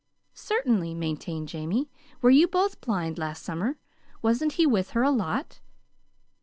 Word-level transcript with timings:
"Certainly," 0.33 0.95
maintained 0.95 1.47
Jamie. 1.47 1.91
"Were 2.23 2.31
you 2.31 2.47
both 2.47 2.81
blind 2.81 3.19
last 3.19 3.43
summer? 3.43 3.77
Wasn't 4.23 4.53
he 4.53 4.65
with 4.65 4.89
her 4.97 5.03
a 5.03 5.11
lot?" 5.11 5.59